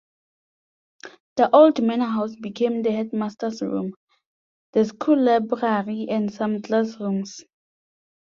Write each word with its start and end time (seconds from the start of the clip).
The 1.35 1.55
old 1.55 1.79
Manor 1.83 2.07
House 2.07 2.35
became 2.35 2.81
the 2.81 2.91
headmaster's 2.91 3.61
room, 3.61 3.93
the 4.73 4.85
school 4.85 5.23
library 5.25 6.07
and 6.09 6.33
some 6.33 6.63
classrooms. 6.63 7.43